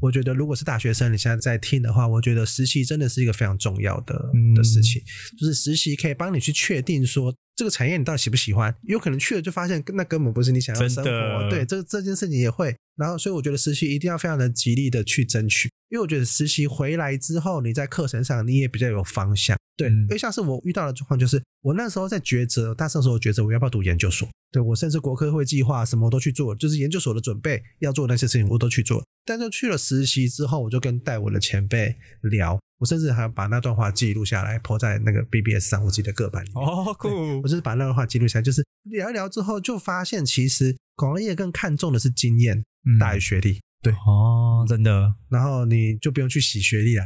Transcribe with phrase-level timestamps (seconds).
[0.00, 5.02] 我觉得如果是大学生，你现在在听的话，我觉得实习真的是一个非常重要的嗯的事情，
[5.38, 12.74] 就是实习可以帮你去确定说这个产业你到底喜不喜欢，有可能去了就发现那根本不是你想要的生活，对，这这件事情也会。
[12.96, 19.56] 然后，所以我觉得实习一定要非常的极力的去争取，因为我觉得实习回来之后，你在课程上你也比较有方向。
[19.80, 24.28] 对，嗯因为像是我遇到的状况，就是我那时候在抉择，大三的时候抉择我要不要读研究所。
[24.52, 29.02] 对我甚至国科会计划什么都去做，就是研究所的准备要做那些事情我都去做。
[29.24, 36.66] 但是去了实习之后，我就跟带我的前辈聊，我甚至还把那段话记录下来，抛在那个 BBS 上我自己的个板里面。
[36.66, 37.08] 哦，酷
[37.40, 43.60] 我，就是把那段话记录下来，就是聊一聊之后，就发现其实广告业更看重的是经验嗯大于学历。
[43.82, 47.04] 对，哦，真的，然后你就不用去洗学历了。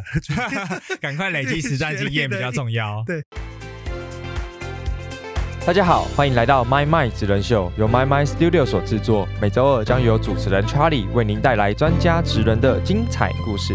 [1.01, 3.05] 赶快累积实战经验比较重要。
[3.07, 3.23] 对
[5.65, 9.29] 大家好，欢迎来到 My My 职人秀，由 My My Studio 所制作。
[9.41, 13.73] 每周二将由主持人 Charlie 为您带来专家职人的精彩故事。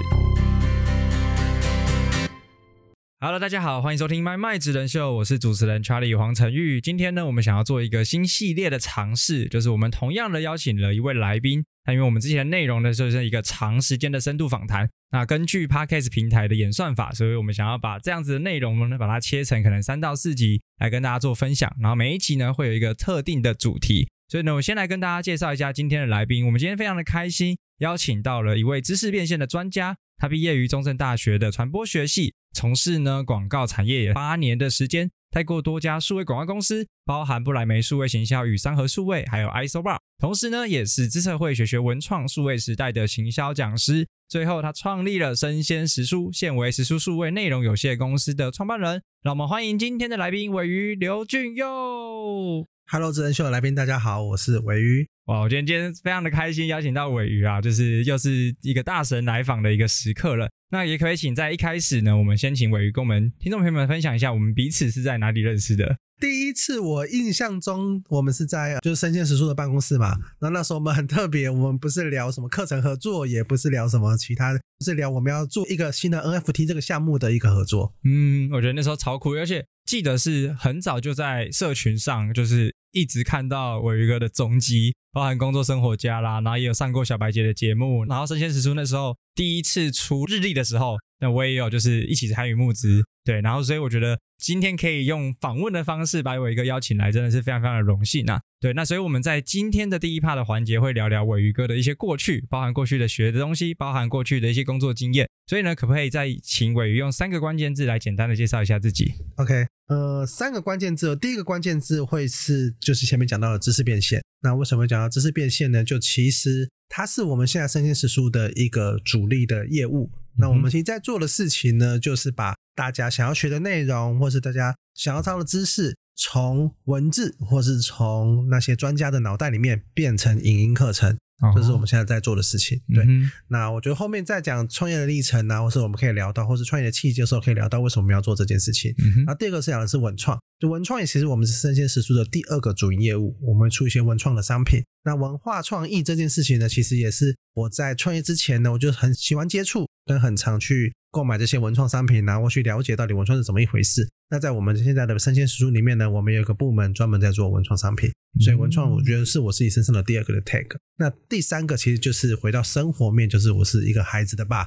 [3.21, 6.79] Hello，大家好，欢迎收听《麦麦职人秀》，我是主持人 Charlie 黄晨玉。
[6.79, 11.65] 今天呢，我们想要做一个新系列的尝试，就是我们同样的邀请了一位来宾。
[11.85, 14.89] 那因为我们之前的内容呢，就是一个长时间的深度访谈。
[15.11, 21.69] 那根据 Podcast 平台的演算法，所以我们想要把这样子的内容呢，把它切成可能三到四集来跟大家做分享。
[21.81, 24.07] 然后每一集呢，会有一个特定的主题。
[24.29, 26.45] 所以呢，我先来跟大家介绍一下今天的来宾。
[26.45, 29.97] 我们今天非常的开心，邀请到了一位知识变现的专家。
[30.17, 39.97] 他毕业于中正大学的传播学系，从事呢广告产业八年的时间，待过多家数位广告公司，包含布莱梅数位行销与三和数位，还有 ISOBAR。
[40.17, 44.07] 同时呢，也是资策会学学文创数位时代的行销讲师。
[44.27, 49.01] 最后，他创立了生鲜时书，现为时书数位内容有限公司的创办人。
[49.21, 52.67] 让我们欢迎今天的来宾尾鱼刘俊佑。
[52.91, 55.07] Hello，智人秀的来宾，大家好，我是尾鱼。
[55.25, 60.49] 哇，我今天今天非常的开心，邀请到尾鱼啊，就是又是一个大神来访的一个时刻了。
[60.71, 65.97] 那也可以请在一开始呢，我们先请尾鱼跟我们听众朋友们分享一下，我们彼此是在哪里认识的？
[66.19, 70.07] 第一次我印象中，我们是在就是生鲜时书的办公室嘛。
[70.39, 77.93] 然后那时候我们很特别，我们不是聊什么课程合作，也不是聊什么其他的，是聊我们要做一个新的 NFT 这个项目的一个合作。
[78.03, 98.41] 嗯，我觉得那时候超酷，而且记得是很早就在社群上，就是一直看到尾鱼哥的踪迹，包含工作生活家啦，然后也有上过小白姐的节目，然后生鲜时蔬那时候第一次出日历的时候，那我也有就是一起参与募资，对，然后所以我觉得今天可以用访问的方式把尾鱼哥邀请来，真的是非常非常的荣幸啊。
[98.61, 105.29] 对，那所以我们在今天的第一趴的环节会聊聊尾鱼哥的一些过去，包含过去的学的东西，包含过去的一些工作经验。
[105.47, 114.21] 所以呢，可不可以再请尾鱼用三个关键字来简单的介绍一下自己？OK，呃，三个关键字，第一个关键字会是就是前面讲到的知识变现。
[114.41, 115.81] 那为什么会讲到知识变现呢？
[115.81, 120.11] 就其实它是我们现在生鲜时书的一个主力的业务。
[120.37, 131.17] 那我们其实在做的事情呢，就是把大家想要学的内容，或是大家想要知道的知识，从文字或是从那些专家的脑袋里面变成影音课程，
[131.55, 132.77] 这是我们现在在做的事情。
[132.93, 138.93] 对，嗯那我觉得后面再讲创业的历程啊，或是我们可以聊到，或是创业的契机的时候，可以聊到为什么要做这件事情。
[138.97, 144.83] 嗯哼然后第二个是讲的是文创，就文创也其实我们是生鲜时书的第二个主营业务，我们会出一些文创的商品。
[145.05, 154.09] 那文化创意这件事情呢，其实也是我在创业之前呢，我就很喜欢接触，跟很常去购买这些文创商品啊，或去了解到底文创是怎么一回事。
[154.31, 160.67] 那在我们现在的生鲜食书里面呢，我们有一个部门专门在做文创商品，所以文创我觉得是我自己身上的第二个的 tag。
[160.97, 164.65] 那第三个其实就是回到生活面，就是我是一个孩子的爸，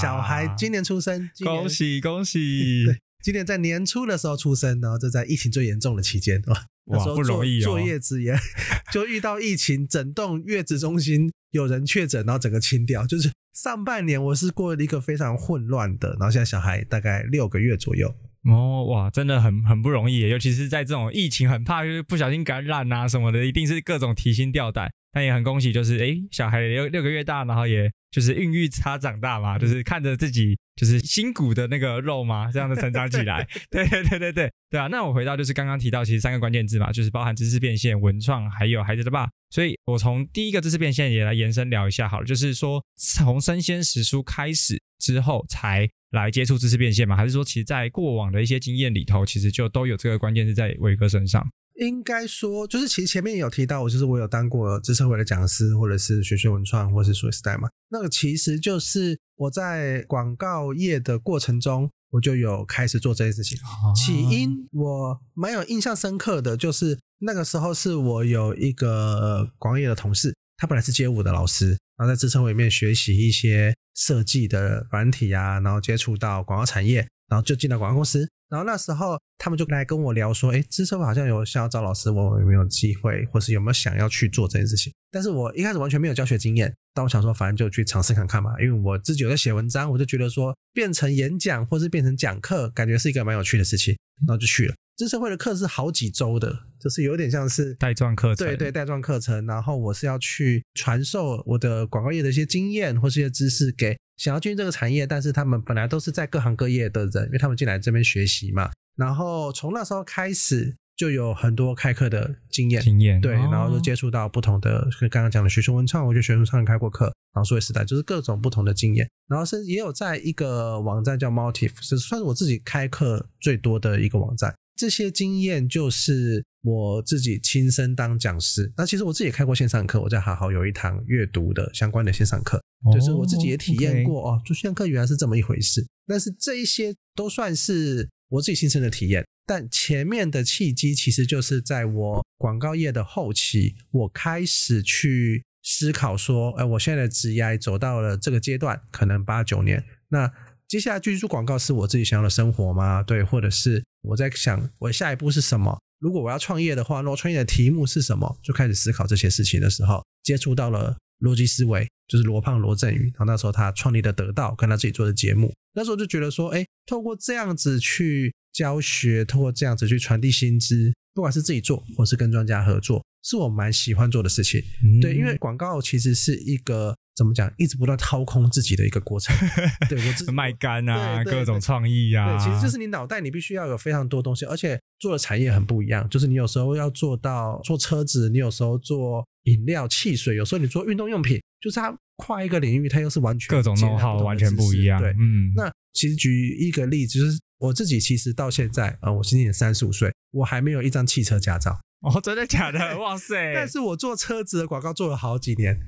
[0.00, 2.84] 小孩今年出生，今年恭喜恭喜！
[2.86, 8.38] 对，今年在年初的时候出生，然后就在疫情最严重的期间，哇，那时候不容易哦坐坐月子也
[8.92, 13.04] 就遇到疫情，整栋月子中心有人确诊，然后整个清掉。
[13.04, 18.14] 就是上半年我是过了一个非常混乱的，然后现在小孩大概六个月左右，
[18.50, 24.90] 哦，哇，真的很很不容易，尤其是在这种疫情很怕就是不小心感染啊什么的，一定是各种提心吊胆。
[25.14, 33.46] 但也很恭喜，就是诶，小孩六六个月大，然后也就是孕育他长大嘛，就是看着自己就是新骨的那个肉嘛，这样的成长起来。
[33.70, 34.86] 对对对对对对啊！
[34.86, 39.28] 那我回到就是刚刚提到，其实三个关键字嘛，就是包含知识变现、文创，还有孩子的爸。
[39.50, 51.46] 所以我从第一个知识变现也来延伸聊一下好了，就是说从生鲜时书开始之后才来接触知识变现嘛，还是说其实在过往的一些经验里头，其实就都有这个关键是在伟哥身上？
[51.80, 57.68] 应该说，就是其实前面也有提到，我就是我有当过知识会的讲师，或者是学学文创，或者是数位时代嘛。
[57.88, 63.58] 那个其实就是我在广告业的过程中，我就有开始做这件事情。
[63.96, 78.28] 起因我蛮有印象深刻的，就是那个时候是我有一个广告业的同事，他本来是街舞的老师，然后在职称里面学习一些设计的软体啊，然后接触到广告产业，然后就进到广告公司。
[78.48, 84.92] 然后那时候他们就来跟我聊说，哎，资策会好像有想要找老师，问我有没有机会，或是有没有想要去做这件事情？
[85.10, 93.96] 但是我一开始完全没有教学经验，但我想说，反正就去尝试看看嘛，因为我自己有在写文章，我就觉得说变成演讲或是变成讲课，感觉是一个蛮有趣的事情，
[94.26, 94.74] 然后就去了。
[94.98, 99.46] 知社会的课是好几周的，就是有点像是带状课程，对对，带状课程。
[99.46, 108.70] 然后我是要去传授我的广告业的一些经验或是一些知识给想要进入这个产业，但是他们本来都是在各行各业的人，因为他们进来这边学习嘛。
[108.96, 119.08] 然后从那时候开始就有很多开课的经验，经验对，然后就接触到不同的，跟刚刚讲的学生文创，我就学生文创开过课，然后数位时代就是各种不同的经验。
[119.28, 124.54] 然后是也有在一个网站叫 Motif，是算是我自己开课最多的一个网站。
[124.76, 128.72] 这些经验就是我自己亲身当讲师。
[128.76, 132.62] 那其实我自己也开过线上课，我在好好有一堂阅读的相关的线上课，
[132.92, 135.86] 就是我自己也体验过哦，做线上课原来是这么一回事。
[136.06, 139.24] 但是这一些都算是我自己亲身的体验。
[139.46, 150.32] 但前面的契机其实就是在我广告业的后期，我开始去思考说，哎，我现在的职业走到了这个阶段，可能八九年，那。
[150.68, 153.02] 接下来继续做广告是我自己想要的生活吗？
[153.02, 155.78] 对，或者是我在想我下一步是什么？
[156.02, 158.36] 如果我要创业的话，那创业的题目是什么？
[158.42, 163.04] 就开始思考这些事情的时候，接触到了逻辑思维，就是罗胖罗振宇。
[163.14, 174.60] 然后那时候他创立的得到，跟他自己做的节目，那时候就觉得说，哎，透过这样子去教学，透过这样子去传递薪资，不管是自己做，或是跟专家合作，是我蛮喜欢做的事情。
[175.00, 176.96] 对，因为广告其实是一个。
[177.14, 177.52] 怎么讲？
[177.58, 179.34] 一直不断掏空自己的一个过程。
[179.88, 182.38] 对我自卖干啊，各种创意啊。
[182.38, 186.08] 对，其实就是你脑袋，你必须要有非常多东西，而且做的产业很不一样。
[186.08, 195.00] 就是你有时候要做到做车子，你有时候做饮料、汽水，有时候你做运动用品，就是它跨一个领域，它又是完全各种弄好完全不一样。
[195.00, 195.52] 对，嗯。
[195.54, 201.78] 那其实举一个例子，就是我自己其实到现在啊，我今年三十五岁，我还没有一张汽车驾照。
[202.00, 202.78] 哦，真的假的？
[202.98, 203.52] 哇塞！
[203.54, 205.78] 但是我做车子的广告做了好几年。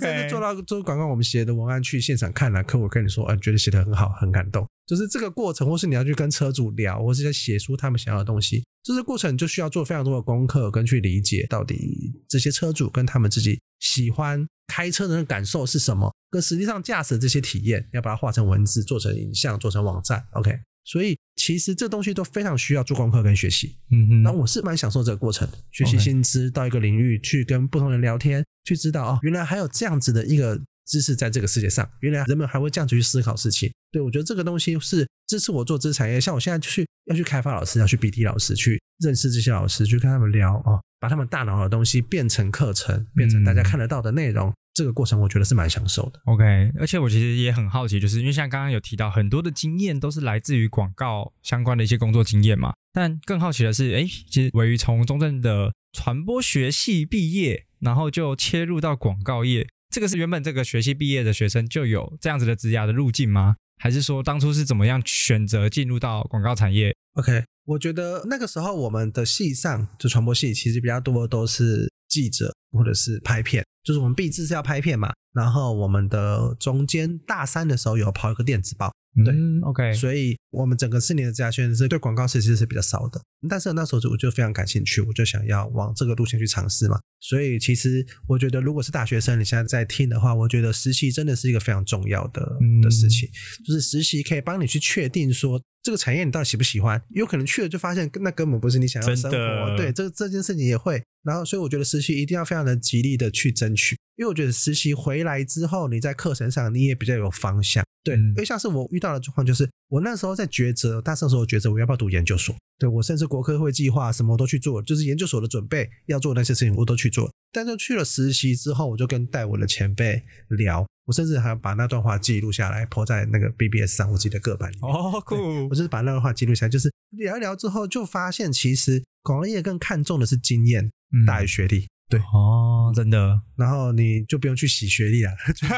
[0.00, 4.66] 甚至做到做广告，我们写的文案去现场看了，客户跟你说，嗯，觉得写的很好，很感动。
[4.86, 20.24] 就是这个过程，或是你要去跟车主聊，或是在写出他们想要的东西，这个过程就需要做非常多的功课，跟去理解到底这些车主跟他们自己喜欢开车的感受是什么，跟实际上驾驶这些体验，要把它画成文字，做成影像，做成网站。
[20.32, 23.76] OK，所以其实这东西都非常需要做功课跟学习。
[23.90, 28.42] 嗯嗯，那我是蛮享受这个过程，学习新知，到一个领域去跟不同人聊天。
[28.64, 33.70] 去知道哦，原来还有这样子的一个知识在这个世界上，原来人们还会这样子去思考事情。
[33.90, 36.18] 对我觉得这个东西是支持我做知识产业。
[36.20, 44.52] 像我现在去要去开发老师，要去 BD 老师，去认识这些老师，去跟他们聊哦，把他们大脑的东西变成课程，变成大家看得到的内容。
[44.78, 46.20] 这个过程我觉得是蛮享受的。
[46.24, 46.44] OK，
[46.78, 57.64] 而且我其实也很好奇，就是因为像刚刚有提到很多的经验都是来自于广告相关的一些工作经验嘛，但更好奇的是，哎，其实位于从中正的传播学系毕业。
[57.80, 63.54] 然后就切入到广告业，这个是原本这个学系毕业的学生就有这样子的职涯的路径吗？
[63.80, 75.12] 还是说当初是怎么样选择进入到广告产业？OK，我觉得那个时候我们的系上就传播系其实比较多都是记者或者是拍片，就是我们毕制是要拍片嘛。
[75.32, 78.92] 然后我们的中间大三的时候有跑一个电子报。
[79.24, 86.98] 对，OK，所以我们整个四年的职涯是对广告其实是比较少的，但是那时候就我就非常感兴趣，我就想要往这个路线去尝试嘛。
[87.20, 92.40] 所以其实我觉得，如果是大学生你现在在听的话，我觉得实习真的是一个非常重要的
[92.82, 93.28] 的事情，
[93.66, 99.76] 就是实习可以帮你去确定说这个产业你到底喜不喜欢，有可能去了就发现那根本不是你想要的生活。
[99.76, 101.02] 对，这这件事情也会。
[101.24, 107.84] 然后，所以我觉得实习一定要非常的极力的去争取，因为我觉得实习回来之后，你在课程上你也比较有方向。
[108.04, 112.54] 对，因为像是我遇到的状况，就是我那时候在抉择，大三时候抉择我要不要读研究所。
[112.78, 117.28] 对我甚至国科会计划什么都去做，就是研究所的准备要做那些事情我都去做。
[117.52, 124.76] 但是去了实习之后，我就跟带我的前辈聊，我甚至还把那段话记录下来，泼在那个 BBS 上我自己的个板里。
[124.80, 125.34] 哦，酷！
[125.68, 130.88] 我就是把那段话记录下来，就是聊一聊之后，就发现其实广告业更看重的是经验
[131.26, 131.88] 大于学历。
[132.08, 135.30] 对哦，真的，然后你就不用去洗学历了，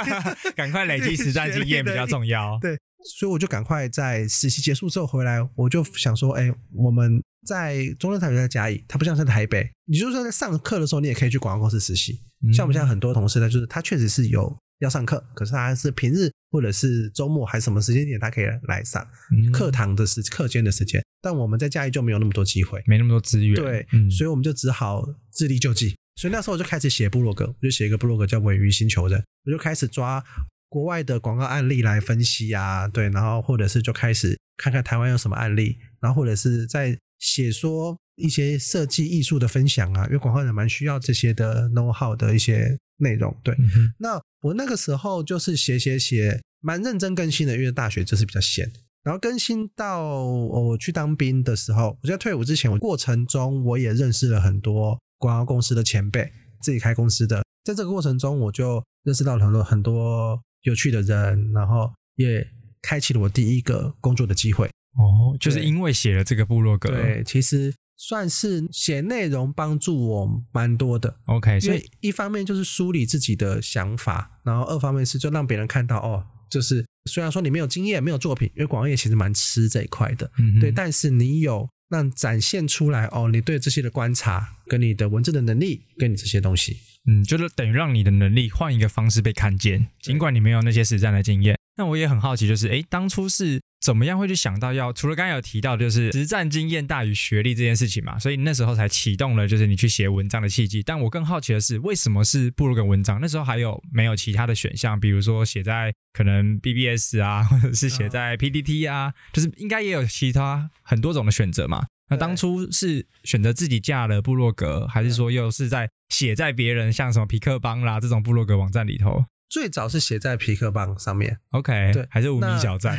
[0.54, 2.58] 赶快累积实战经验比较重要。
[2.62, 2.78] 对，
[3.18, 12.20] 所以我就赶快在实习结束之后回来，我就想说，哎，我们在中正大学在嘉义，它不像在台北，你就算在上课的时候，你也可以去广告公司实习。
[12.54, 19.06] 像我们现在很多同事呢，就是他确实是有要上课，可是他是平日或者是周末还是什么时间点，他可以来上
[19.52, 21.02] 课堂的时课间的时间。
[21.20, 25.96] 但我们在嘉义就没有那么多机会，没那么多资源，对，所以我们就只好自力救济。
[26.20, 30.22] 所以那时候我就开始写部落格，我就写一个部落格叫“尾鱼星球人”，我就开始抓
[30.68, 43.56] 国外的广告案例来分析啊，对，然后或者是就开始看看台湾有什么案例，然后或者是在写说一些设计艺术的分享啊，因为广告人蛮需要这些的 know how 的一些内容，对。
[43.98, 48.70] 那我那个时候就是写写写，蛮认真更新的，因为大学就是比较闲。
[49.02, 57.44] 然后更新到我去当兵的时候，我在退伍之前，我过程中我也认识了很多广告公司的前辈，自己开公司的。
[57.62, 62.44] 在这个过程中，我就认识到了很多很多有趣的人，然后也
[62.80, 64.66] 开启了我第一个工作的机会。
[64.98, 71.14] 哦，就是因为写了这个部落格，对，其实算是写内容帮助我蛮多的。
[71.26, 91.59] ，OK，所以一方面就是梳理自己的想法，然后二方面是就让别人看到哦，就是虽然说你没有经验、没有作品，因为广告业其实蛮吃这一块的，嗯哼对，但是你有让展现出来哦，你对这些的观察，跟你的文字的能力，跟你这些东西，嗯，就是等于让你的能力换一个方式被看见，尽管你没有那些实战的经验。
[91.80, 100.82] 那我也很好奇，就是诶，当初是怎么样会去想到要除了刚才有提到就是实战经验大于学历这件事情嘛，所以那时候才启动了就是你去写文章的契机。
[100.82, 103.18] 但我更好奇的是，为什么是部落格文章？
[103.18, 111.86] 那时候还有没有其他的选项，比如说写在可能 BBS 啊，或者是写在 PPT 啊，就是应该也有其他很多种的选择嘛。
[112.10, 122.96] 那当初是选择自己架了部落格，还是说又是在写在别人像什么皮克邦啦这种部落格网站里头最早是写在皮克邦上面，？OK，对还是无名小站？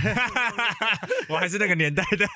[1.29, 2.27] 我还是那个年代的。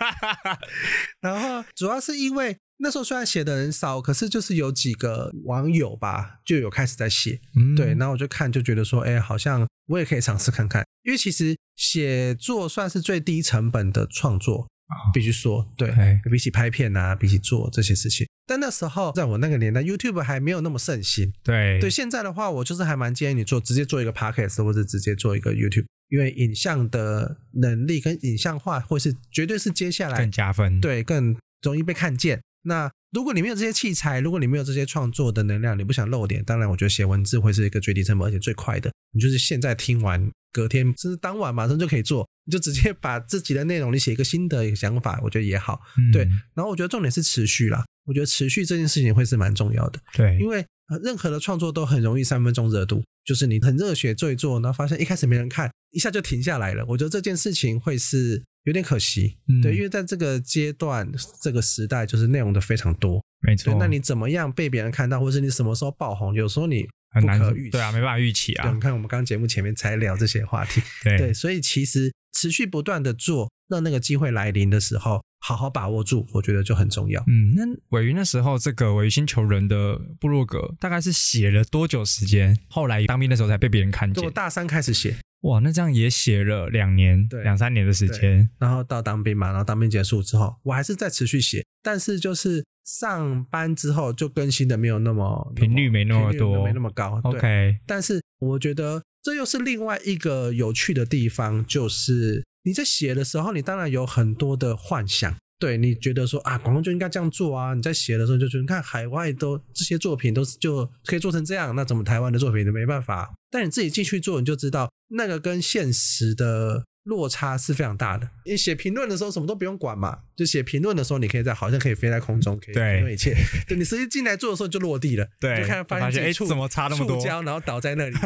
[1.20, 14.70] 然后主要是因为那时候虽然写的人少，可是就是有几个网友吧，就有开始在写，嗯对，然后我就看就觉得说，哎，好像我也可以尝试看看，因为其实写作算是最低成本的创作，
[15.14, 15.94] 必须说，对
[16.32, 21.32] 比起拍片啊，比起做这些事情，但那时候在我那个年代，YouTube 还没有那么盛行。
[21.44, 30.80] 对对，现在的话，我就是还蛮建议你做直接做一个 Podcast 或者直接做一个 YouTube，因为影像的能力跟影像化会是绝对是接下来更加分。
[30.80, 32.42] 对更容易被看见。
[32.64, 38.92] 那如果你没有这些器材，如果你没有这些创作的能量，你不想露脸，当然我觉得写文字会是一个最低成本而且最快的。
[39.16, 45.82] 你就是现在听完，隔天甚至当晚马上就可以做，你就直接把自己的内容，你写一个新的一个想法，我觉得也好。
[45.98, 56.86] 嗯对然后我觉得重点是持续啦，我觉得持续这件事情会是蛮重要的，对，因为呃任何的创作都很容易三分钟热度，就是你很热血做一做，然后发现一开始没人看，一下就停下来了。
[56.88, 61.10] 我觉得这件事情会是有点可惜，嗯对，因为在这个阶段、
[61.42, 63.76] 这个时代，就是内容的非常多，没错，。
[63.80, 67.72] 那你怎么样被别人看到，或是你什么时候爆红，有时候你很难预期。
[67.72, 68.80] 对啊，没办法预期对，啊你。
[68.80, 77.22] 看我们刚刚节目前面才聊这些话题，对对，所以其实持续不断的做，让那个机会来临的时候，好好把握住，我觉得就很重要。
[77.28, 82.58] 嗯，那尾鱼那时候这个尾鱼星球人的部落格大概是写了多久时间？
[82.70, 84.32] 后来当兵的时候才被别人看见就我。
[84.32, 88.50] 大三开始写，哇，那这样也写了两年、对两三年的时间。
[88.60, 97.20] 然后到当兵嘛，然后当兵结束之后，我还是在持续写，但是就是上班之后就更新的没有那么频率没那么多没那么高。
[97.24, 105.34] OK，但是我觉得这又是另外一个有趣的地方，就是你在写的时候，你当然有很多的幻想。
[105.58, 107.74] 对你觉得说啊，广东就应该这样做啊！
[107.74, 113.34] 你在写的时候就觉得，你看海外都这些作品都是就可以做成这样，那怎么台湾的作品就没办法？
[113.50, 118.30] 但你自己进去做，你就知道那个跟现实的落差是非常大的。
[118.46, 123.34] 你写评论的时候什么都不用管嘛，就写评论的时候，你可以在好像可以飞在空中，可以对评论一切。
[123.66, 128.18] 对你实际进来做的时候就落地了，对就看发发现现自己触哎怎么差那么多然后倒在那里，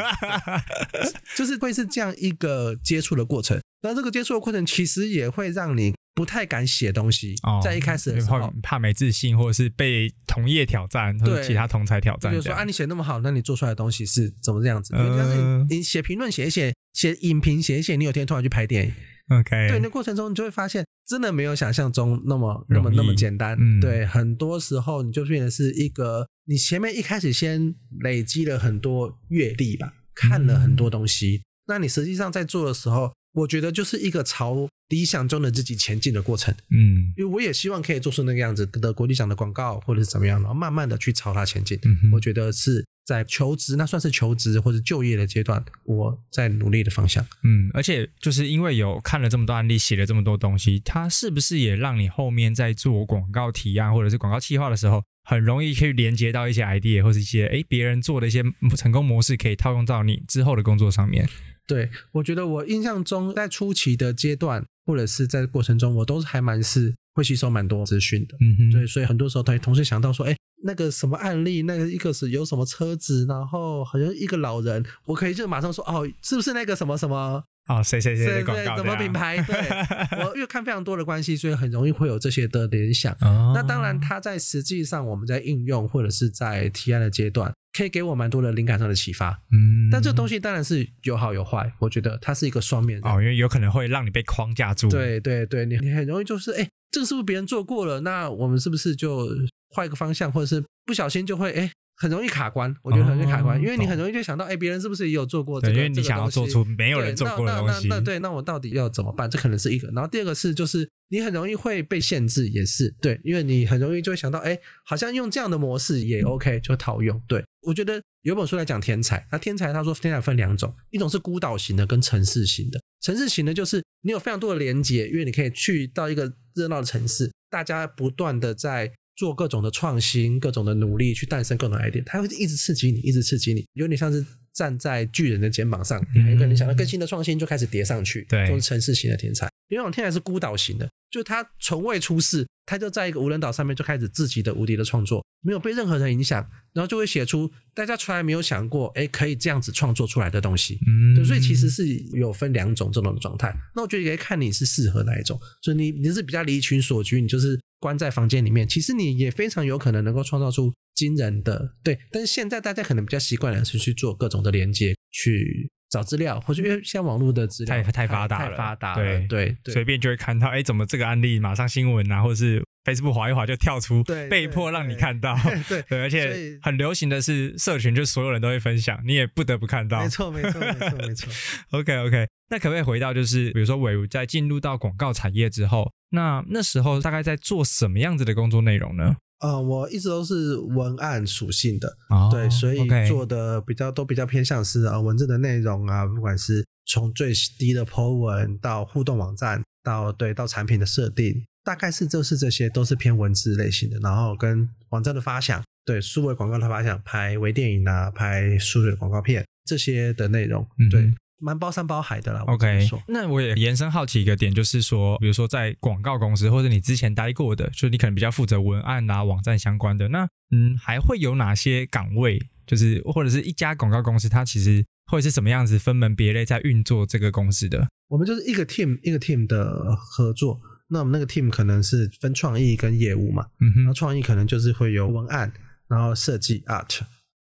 [1.38, 3.62] 就是会是这样一个接触的过程。
[3.82, 8.54] 那这个接触的过程其实也会让你不太敢写东西，哦，在一开始的时怕候。
[8.62, 12.34] 怕没自信，或者是被同业挑战，或者其他同才挑战。
[12.34, 14.94] 就是说啊，你写那么好，那你做出来的东西是怎么这样子？
[14.98, 18.94] 嗯但是你写评论写一写，写影评写一写，你有天突然去拍电影
[19.30, 23.58] ，OK，对，那过程中你就会发现，真的没有想象中那么那么那么简单。
[23.58, 36.54] 嗯对，很多时候你就变成是一个，你前面一开始先累积了很多阅历吧，看了很多东西，那你实际上在做的时候，我觉得就是一个朝理想中的自己前进的过程。
[36.70, 41.80] 嗯因为我也希望可以做出那个样子的国际奖的广告，或者是怎么样，然后慢慢的去朝它前进。
[41.84, 47.26] 嗯我觉得是在求职，那算是求职或者就业的阶段，我在努力的方向。
[47.44, 58.44] 嗯，而且就是因为有看了这么多案例，写了这么多东西，它是不是也让你后面在做广告提案或者是广告企划的时候，很容易去连接到一些 idea 或是一些诶别人做的一些
[58.78, 61.28] 成功模式，可以套用到你之后的工作上面？
[61.70, 68.36] 对，我觉得我印象中在初期的阶段，或者是在过程中，我都是还蛮是会吸收蛮多资讯的。
[68.42, 77.44] 嗯哼，对，所以很多时候他同时想到说，哎，那个什么案例，那个一个是有什么车子，然后好像一个老人，我可以就马上说哦，是不是那个什么什么？
[77.70, 78.76] 哦，谁谁谁的广告？
[78.78, 79.14] 什么品？
[79.14, 79.38] 牌？
[79.44, 79.56] 对，
[80.26, 83.14] 我因为看非常多的关系，所以很容易会有这些的联想。
[83.22, 89.40] 哦那当然，它在实际上我们在应用或者是在提案的阶段，可以给我蛮多的灵感上的启发。
[89.52, 93.00] 嗯但这个东西当然是有好有坏，我觉得它是一个双面。
[93.04, 98.02] 哦，因为有可能会让你被框架住。，对对对，你你很容易就是哎，这个是不是别人做过了？
[98.02, 99.30] 那我们是不是就
[99.70, 101.72] 换一个方向，或者是不小心就会哎。
[102.00, 105.78] 很容易卡关，我觉得很容易卡关，哦因为你很容易就想到，哎，别人是不是也有做过这对，个？
[105.78, 107.90] 因为你想要做出没有人对做过的东西。
[107.90, 109.30] 那那那对，那我到底要怎么办？
[109.30, 109.90] 这可能是一个。
[109.90, 117.22] 然后第二个是，就是你很容易会被限制，也是对，因为你很容易就会想到，哎，好像用这样的模式也 OK，就套用。
[117.28, 122.80] 对我觉得有本书来讲天才，那天才他说天才分两种，一种是孤岛型的，跟城市型的。
[123.02, 128.94] 城市型的就是你有非常多的连接，因为你可以去到一个热闹的城市，大家不断的在。
[129.20, 139.50] 做各种的创新，各种的努力去诞生各种 idea，它会一直刺激你，一直刺激你，有点像是站在巨人的肩膀上，你还可能想到更新的创新就开始叠上去，对这种城市型的天才。
[139.68, 150.80] 有一种天才是孤岛型的，就是他从未出世，他就在一个无人岛上面就开始自己的无敌的创作，没有被任何人影响，然后就会写出大家从来没有想过，哎，可以这样子创作出来的东西。
[150.88, 153.54] 嗯对，所以其实是有分两种这种的状态。
[153.76, 155.38] 那我觉得也可以看你是适合哪一种。
[155.62, 161.98] 所以你你是比较离群所居，你就是关在房间里面，其实你也非常有可能能够创造出惊人的对。
[162.12, 175.38] 但是现在大家可能比较习惯的是去做各种的连接，去找资料，或者因为现在网络的资料太太发达了太发达了，对对对随便就会看到，哎，怎么这个案例马上新闻啊，或者是 Facebook 滑一滑就跳出，对被迫让你看到。
[175.68, 180.02] 对 对，而且很流行的是社群，就所有人都会分享，你也不得不看到。
[180.02, 181.32] 没错没错没错没错。
[181.72, 189.18] OK OK，那可不可以回到就是，比如说伟如在进入到广告产业之后，那那时候大概在做什么样子的工作内容呢？
[189.40, 212.44] 呃，我一直都是文案属性的，哦对，所以做的比较都比较偏向是呃文字的内容啊，不管是从最低的 po 文到互动网站，到对到产品的设定，大概是就是这些都是偏文字类型的，然后跟网站的发想，对数位广告的发想，拍微电影啊，拍数位的广告片这些的内容，嗯对，蛮包山包海的啦。
[212.48, 222.40] OK，那我也延伸好奇一个点，就是说，比如说在广告公司或者你之前待过的，就是你可能比较负责文案啊、网站相关的，那嗯，还会有哪些岗位？
[222.68, 227.88] 就是或者是一家广告公司，它其实会是什么样子分门别类在运作这个公司的？
[228.10, 235.52] 我们就是一个 team 一个 team 的合作，那我们那个 team 可能是分创意跟业务嘛，嗯哼然后，创意可能就是会有文案，
[235.88, 237.00] 然后设计 art，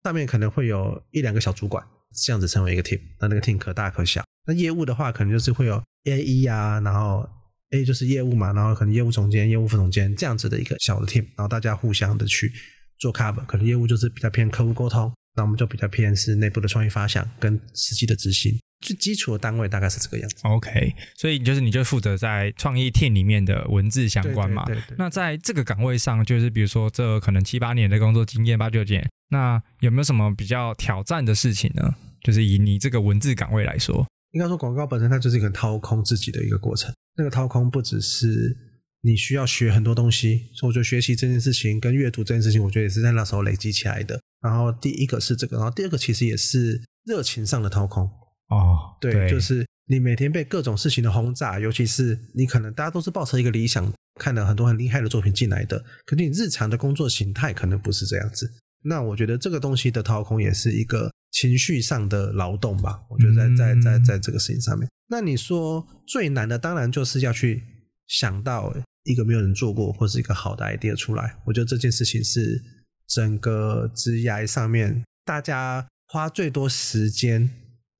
[0.04, 3.00] 上面可能会有一两个小主管，这样子成为一个 team。
[3.20, 4.24] 那那个 team 可大可小。
[4.48, 7.28] 那业务的话，可能就是会有 A 一啊，然后
[7.70, 12.52] A 就是业务嘛，然后可能业务总监、业务副总监这样子的一个小的 team，然后大家互相的去
[13.00, 13.46] 做 cover。
[13.46, 18.60] 可能业务就是比较偏客户沟通，那我们就比较偏是内部的创意发想跟实际的执行。
[18.82, 20.36] 最基础的单位大概是这个样子。
[20.42, 24.66] OK，所以就是你就负责在创意 team 里面的文字相关嘛。
[24.66, 31.96] 对对对对那在这个岗位上，就是比如说这可能七八年的工作经验，八九年，那有没有什么比较挑战的事情呢？
[32.24, 36.94] 就是以你这个文字岗位来说，应该说广告本身它就是一个掏空自己的一个过程。
[37.18, 38.56] 那个掏空不只是
[39.02, 44.20] 你需要学很多东西，所以我觉得学习这件事情跟阅读这件事情，我觉得也是在那时候累积起来的。
[44.42, 48.10] 然后第一个是这个，然后第二个其实也是热情上的掏空。
[48.52, 58.52] 哦，对，就是你每天被各种事情的轰炸，尤其是你可能大家都是抱着一个理想，看了很多很厉害的作品进来的，可是你日常的工作形态可能不是这样子。
[58.84, 63.00] 那我觉得这个东西的掏空也是一个情绪上的劳动吧。
[63.10, 67.64] 我觉得在在在在这个事情上面，那你说最难的当然就是要去
[68.08, 71.36] 想到一个没有人做过或是一个好的 idea 出来。
[71.46, 72.62] 我觉得这件事情是
[73.08, 77.50] 整个职涯上面大家花最多时间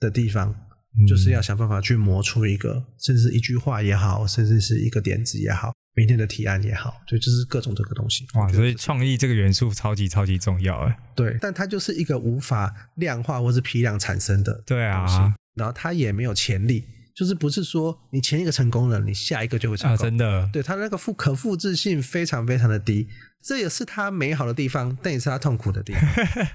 [0.02, 0.54] 的地方。
[1.08, 8.28] 就是要想办法去磨出一个，甚至是一句话也好，甚至是一个点子也好，明天的提案也好，所以就是各种这个东西。
[8.34, 11.00] 哇，所以创意这个元素超级超级重要哎。
[11.16, 16.84] 对，但它就是一个无法量化或是批量产生的对啊，然后它也没有潜力，
[17.16, 20.04] 就是不是说你前一个成功了，你下一个就会成啊，功。
[20.04, 23.08] 真的，对它那个复可复制性非常非常的低，
[23.42, 26.02] 这也是它美好的地方，但也是它痛苦的地方。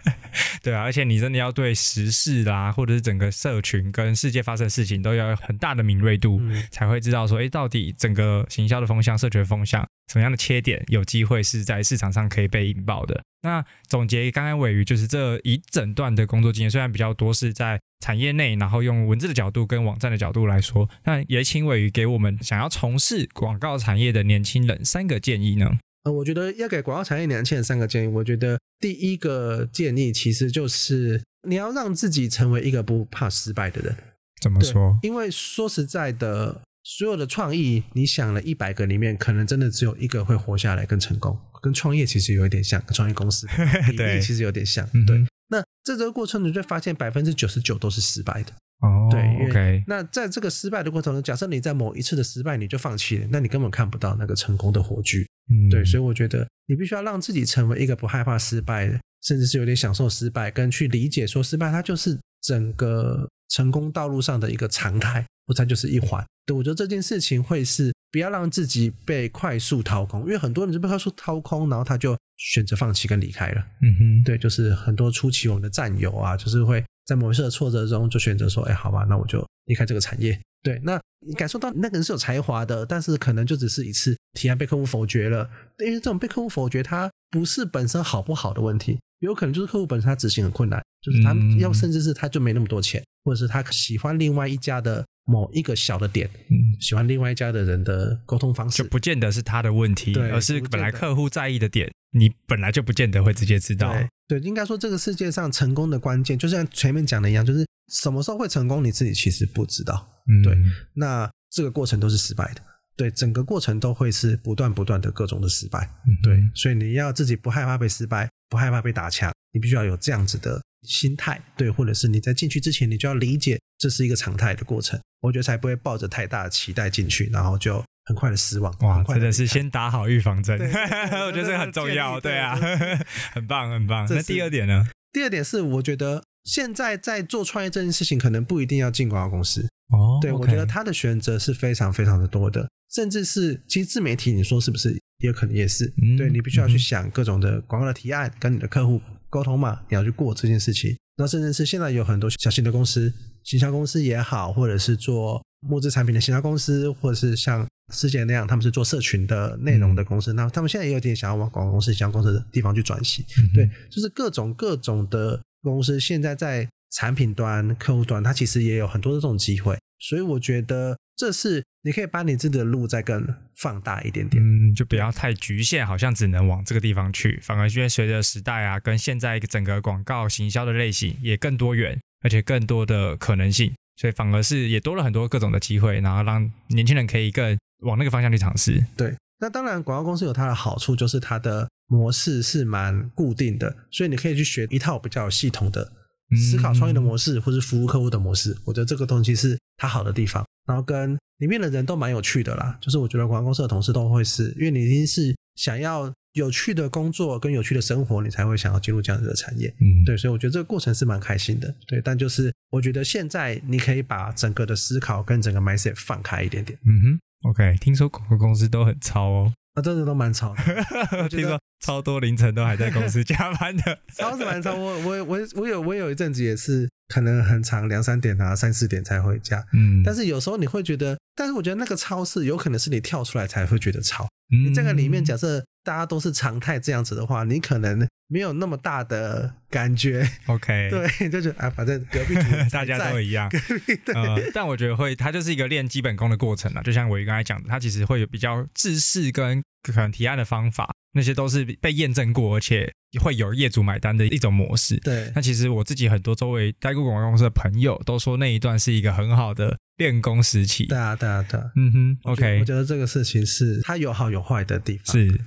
[0.62, 13.22] 对啊，而且你真的要对时事啦，或者是整个社群跟世界发生的事情都要有很大的敏锐度，嗯才会知道说，哎，到底整个行销的风向、社群风向，什么样的切点有机会是在市场上可以被引爆的。
[13.42, 25.79] 那总结刚刚尾鱼就是这一整段的工作经验，虽然比较多是在产业内，然后用文字的角度跟网站的角度来说，那也请尾鱼给我们想要从事广告产业的年轻人三个建议呢。
[26.07, 28.07] 呃，我觉得要给广告产业年轻人三个建议。
[28.07, 33.97] 我觉得第一个建议其实就是你要让自己成为一个不怕失败的人。
[34.40, 34.97] 怎么说？
[35.03, 43.53] 因为说实在的，所有的创意，你想了一百个里面，可能真的只有一个会活下来跟成功，跟创业其实有一点像，跟创业公司的
[43.90, 44.88] 比对例其实有点像。
[45.07, 48.53] 对，那这个过程你就会发现百分之九十九都是失败的。
[48.81, 55.27] 哦，对因为，OK，那在这个失败的过程中，假设你在某一次的失败你就放弃了，那你根本看不到那个成功的火炬。
[55.49, 66.25] 嗯，对，所以我觉得你必须要让自己成为一个不害怕失败的，甚至是有点享受失败，跟去理解说失败它就是整个成功道路上的一个常态，或它就是一环。
[66.45, 73.65] 对，我觉得这件事情会是不要让自己被快速掏空，因为很多人就被快速掏空，然后他就选择放弃跟离开了。
[73.83, 80.38] 嗯哼，对，就是很多初期我们的战友啊，就是会在某一次的挫折中就选择说，哎，好吧，那我就离开这个产业。
[80.62, 91.59] 对，那你感受到那个人是有才华的，但是可能就只是一次提案被客户否决了，因为这种被客户否决，它不是本身好不好的问题，有可能就是客户本身他执行很困难，就是他嗯。
[91.61, 103.92] 要甚至是他就没那么多钱，或者是他喜欢另外一家的某一个小的点，嗯，喜欢另外一家的人的沟通方式就，不见得是他的问题，对而是本来客户在意的点，你本来就不见得会直接知道。
[103.92, 110.09] 对对，应该说这个世界上成功的关键，就像前面讲的一样，就是什么时候会成功，你自己其实不知道。
[110.27, 110.57] 嗯，对
[110.95, 112.61] 那这个过程都是失败的，
[112.97, 115.88] 对，整个过程都会是不断不断的各种的失败。
[116.07, 128.75] 嗯对，所以你要自己不害怕被失败，不害怕被打枪，你必须要有这样子的心态，对，或者是你在进去之前，你就要理解这是一个常态的过程，我觉得才不会抱着太大的期待进去，然后就很快的失望。
[128.81, 130.59] 哇，真的是先打好预防针，
[131.27, 132.57] 我觉得这个很重要，对啊，
[133.33, 134.07] 很棒很棒。
[134.09, 134.87] 那第二点呢？
[135.12, 139.69] 第二点是，我觉得现在在做创业这件事情，可能不一定要进广告公司。
[139.92, 145.92] 哦，对我觉得他的选择是非常非常的多的，甚至是其实自媒体，你说是不是也可能也是？
[146.03, 150.97] 嗯对你必须要去想各种的广告的提案，跟你的客户沟通嘛，你要去过这件事情。
[151.19, 163.25] 那甚至是现在有很多小型的公司，行销公司也好，或者是做募资产品的行销公司，或者是像世界那样，他们是做社群的内容的公司，那他们现在也有点想要往广告公司、行销公司的地方去转型。
[163.38, 174.42] 嗯对，就是各种各种的公司现在在产品端、客户端，它其实也有很多的这种机会，所以我觉得这是你可以把你自己的路再更放大一点点。
[174.42, 188.85] 嗯，就不要太局限，好像只能往这个地方去，反而因为随着时代啊，跟现在整个广告行销的类型也更多元，而且更多的可能性，所以反而是也多了很多各种的机会，然后让年轻人可以更往那个方向去尝试。
[188.97, 195.93] 对，那当然广告公司有它的好处，就是它的模式是蛮固定的，所以你可以去学一套比较有系统的
[196.37, 198.57] 思考创业的模式，或是服务客户的模式。
[198.65, 202.79] 我觉得这个东西是它好的地方，然后跟里面的人都蛮有趣的啦。
[202.81, 209.69] 就是我觉得广告公司的同事都会是，因为你一定是想要有趣的工作跟有趣的生活，你才会想要进入这样子的产业。
[209.81, 211.73] 嗯，对，所以我觉得这个过程是蛮开心的。
[211.87, 216.79] 对，但就是我觉得现在你可以把整个的思考跟整个 mindset 放开一点点。
[216.85, 223.99] 嗯哼，OK，听说广告公司都很超哦，啊，真的都蛮超的， 听说超多凌晨都还在公司加班的。
[224.16, 224.75] 超是蛮超。
[224.75, 229.64] 我我我我有我有一阵子也是可能很长，两三点啊，三四点才回家。
[229.72, 234.27] 嗯，但是有时候你会觉得，但是我觉得那个超市有可能是你跳出来才会觉得吵。
[234.51, 240.29] 你你这个里面假设大家都是常态这样子的话，你可能没有那么大的感觉。
[240.46, 242.40] OK， 对，就觉得啊，反正隔壁组
[242.72, 243.49] 大家都 一样。
[243.49, 244.12] 隔壁对。
[244.12, 246.83] 呃，但我觉得会，它就是一个练基本功的过程了。
[246.83, 254.96] 就像我刚才讲的，它其实会有比较制式跟可能提案的方法，那些都是被验证过，而且会有业主买单的一种模式。
[254.96, 260.87] 对那其实我自己很多周围待过广告公司的朋友都说那一段是一个很好的练功时期。
[260.87, 261.70] 对啊，对啊，对啊。
[261.77, 265.14] 嗯哼，OK，我觉得这个事情是它有好有坏的地方。
[265.14, 265.40] 是，对。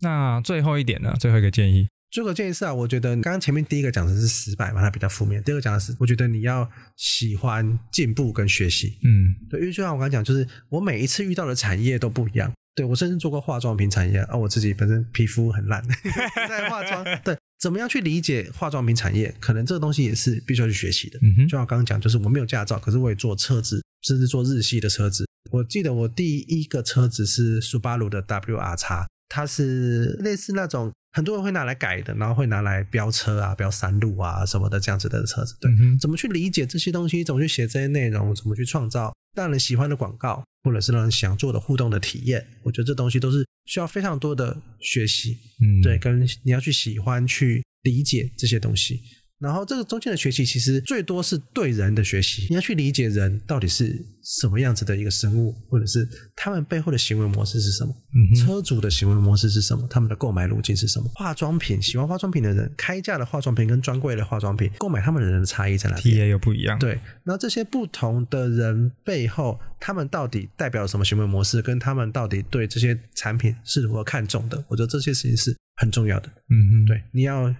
[0.00, 1.14] 那最后一点呢？
[1.18, 8.98] 最后一个建议，最后建议是啊，我觉得刚刚前面第一个讲的是失败嘛，它比较负面；第二个讲的是，我觉得你要喜欢进步跟学习。
[9.02, 12.52] 嗯对，因为就像我刚刚讲，就是我每一次遇到的产业都不一样。
[12.76, 15.80] 对我甚至做过化妆品产业啊，我自己本身皮肤很烂，
[16.48, 17.04] 在化妆。
[17.22, 19.32] 对，怎么样去理解化妆品产业？
[19.38, 21.16] 可能这个东西也是必须要去学习的。
[21.22, 25.24] 嗯哼就像我刚刚讲，就是我没有驾照，可是我也做车子，甚至做日系的车子。
[25.52, 35.56] 我记得我第一个车子是苏巴鲁的 WR 叉，它是类似那种很多人会拿来改的，然后会拿来飙车啊、飙山路啊什么的这样子的车子。
[35.60, 37.24] 对，嗯怎么去理解这些东西？
[37.24, 38.32] 怎么去写这些内容？
[38.32, 42.46] 怎么去创造让人喜欢的广告，或者是让人想做的互动的体验？
[42.62, 45.36] 我觉得这东西都是需要非常多的学习。
[45.60, 49.00] 嗯，对，跟你要去喜欢去理解这些东西。
[49.44, 66.78] 然后这个中间的学习其实最多是对人的学习，你要去理解人到底是什么样子的一个生物，或者是他们背后的行为模式是什么，嗯，车主的行为模式是什么，他们的购买路径是什么，化妆品喜欢化妆品的人，开价的化妆品跟专柜的化妆品，购买他们的人的差异在哪里？T A 又不一样。
[66.78, 74.64] 对，那这些不同的人背后，他们到底代表什么行为模式，跟他们到底对这些产品是如何看重的？
[74.68, 76.28] 我觉得这些事情是很重要的。
[76.48, 77.54] 嗯嗯，对，你要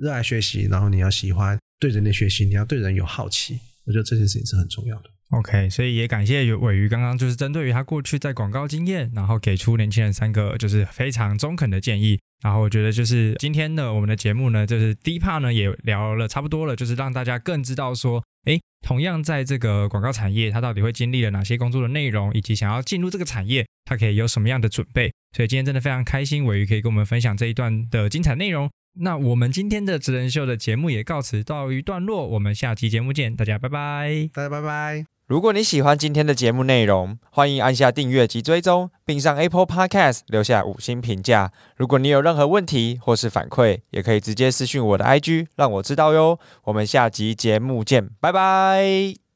[0.00, 5.10] 热爱学习，然后你要喜欢对人的学习，你要对人有好奇，我觉得这件事情是很重要的。
[5.30, 12.18] OK，所以也感谢尾鱼刚刚就是针对于他过去在广告经验，然后给出年轻人三个就是非常中肯的建议。
[12.42, 25.12] 然后我觉得就是今天呢，我们的节目呢，就是第一 part 呢也聊了差不多了，就是让大家更知道说，诶，同样在这个广告产业，它到底会经历了哪些工作的内容，以及想要进入这个产业，它可以有什么样的准备。
[25.36, 28.68] 所以今天真的非常开心，尾鱼可以跟我们分享这一段的精彩内容。
[29.02, 34.28] 那我们今天的职人秀的节目也告辞到一段落，我们下期节目见，大家拜拜。
[34.32, 35.04] 大家拜拜。
[35.26, 41.52] 如果你喜欢今天的节目内容，欢迎按下订阅及追踪，并上 Apple Podcast 留下五星评价。
[41.76, 46.38] 如果你有任何问题或是反馈，也可以直接私讯我的 IG，让我知道哟。
[46.64, 49.29] 我们下集节目见，拜拜。